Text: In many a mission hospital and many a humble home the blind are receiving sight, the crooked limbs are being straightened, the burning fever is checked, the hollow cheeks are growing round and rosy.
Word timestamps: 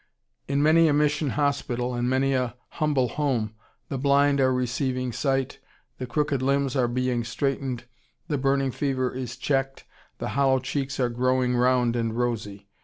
In 0.47 0.63
many 0.63 0.87
a 0.87 0.93
mission 0.93 1.29
hospital 1.29 1.93
and 1.93 2.09
many 2.09 2.33
a 2.33 2.55
humble 2.69 3.07
home 3.07 3.53
the 3.87 3.99
blind 3.99 4.41
are 4.41 4.51
receiving 4.51 5.11
sight, 5.11 5.59
the 5.99 6.07
crooked 6.07 6.41
limbs 6.41 6.75
are 6.75 6.87
being 6.87 7.23
straightened, 7.23 7.83
the 8.27 8.39
burning 8.39 8.71
fever 8.71 9.13
is 9.13 9.37
checked, 9.37 9.83
the 10.17 10.29
hollow 10.29 10.57
cheeks 10.57 10.99
are 10.99 11.09
growing 11.09 11.55
round 11.55 11.95
and 11.95 12.17
rosy. 12.17 12.67